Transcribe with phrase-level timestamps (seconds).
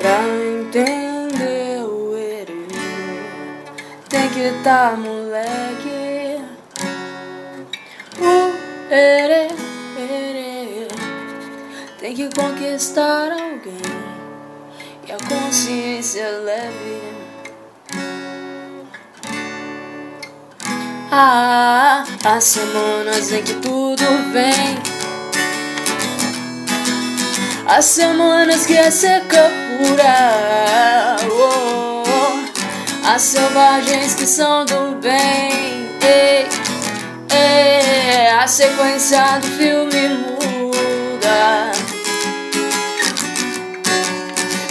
[0.00, 0.22] Pra
[0.56, 2.66] entender o erê,
[4.08, 6.40] tem que tá moleque.
[8.18, 9.48] O erê,
[9.98, 10.88] erê,
[11.98, 13.76] tem que conquistar alguém
[15.06, 17.02] e a consciência leve.
[21.12, 24.89] Ah, as semanas em que tudo vem
[27.70, 29.48] as semanas que é seca
[29.78, 32.42] pura oh, oh,
[33.08, 35.88] As selvagens que são do bem.
[36.02, 36.48] Ei,
[37.30, 41.70] ei, A sequência do filme muda.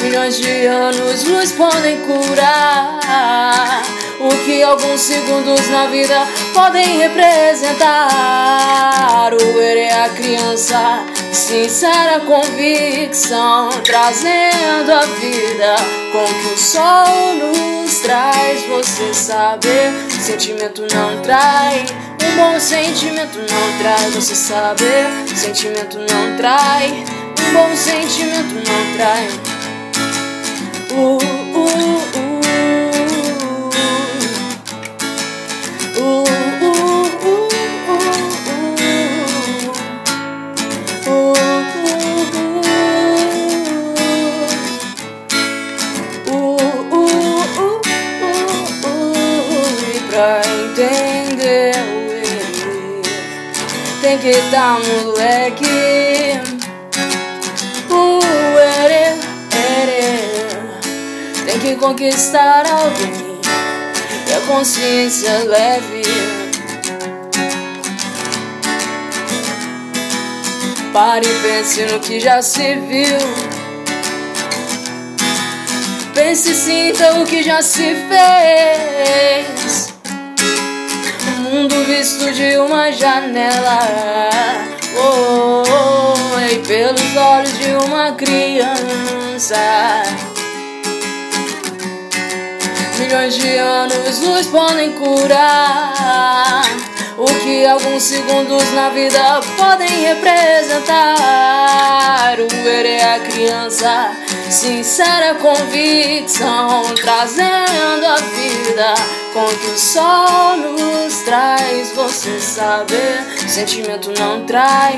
[0.00, 3.82] Milhões de anos nos podem curar.
[4.20, 9.34] O que alguns segundos na vida podem representar.
[9.34, 11.04] O erro é a criança
[11.36, 15.76] Sincera convicção, trazendo a vida
[16.10, 18.66] com que o sol nos traz.
[18.66, 21.84] Você saber, sentimento não trai.
[22.24, 24.14] Um bom sentimento não traz.
[24.14, 25.06] Você saber,
[25.36, 27.04] sentimento não trai.
[27.38, 29.55] Um bom sentimento não trai.
[50.16, 53.02] Entender o erro.
[54.00, 56.40] Tem que dar moleque.
[57.90, 58.20] O
[58.58, 59.14] erê,
[59.52, 61.44] erê.
[61.44, 63.40] Tem que conquistar alguém.
[64.28, 66.02] E a consciência leve.
[70.92, 73.18] Pare e pense no que já se viu.
[76.14, 79.95] Pense e sinta o que já se fez
[81.56, 83.78] mundo visto de uma janela.
[84.94, 89.56] Oh, oh, E pelos olhos de uma criança.
[92.98, 96.62] Milhões de anos nos podem curar.
[97.16, 100.86] O que alguns segundos na vida podem representar.
[102.38, 104.10] O ver é a criança
[104.50, 108.94] Sincera convicção Trazendo a vida
[109.44, 111.92] que o sol nos traz.
[111.94, 114.96] Você saber, sentimento não trai.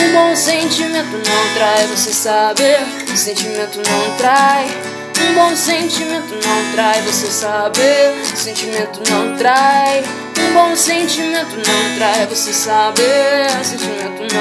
[0.00, 1.86] Um bom sentimento não trai.
[1.86, 2.80] Você saber,
[3.14, 4.66] sentimento não trai.
[5.20, 7.00] Um bom sentimento não trai.
[7.02, 10.02] Você saber, sentimento não trai.
[10.38, 12.26] Um bom sentimento não trai.
[12.26, 14.35] Você saber, sentimento não